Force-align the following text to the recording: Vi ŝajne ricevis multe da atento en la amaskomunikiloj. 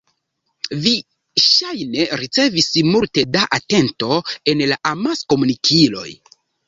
Vi 0.85 0.93
ŝajne 1.47 2.07
ricevis 2.21 2.69
multe 2.95 3.25
da 3.37 3.45
atento 3.59 4.11
en 4.55 4.65
la 4.73 4.79
amaskomunikiloj. 4.93 6.09